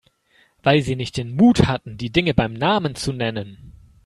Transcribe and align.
Weil 0.63 0.81
Sie 0.81 0.95
nicht 0.95 1.15
den 1.15 1.35
Mut 1.35 1.67
hatten, 1.67 1.95
die 1.95 2.09
Dinge 2.11 2.33
beim 2.33 2.53
Namen 2.53 2.95
zu 2.95 3.13
nennen. 3.13 3.71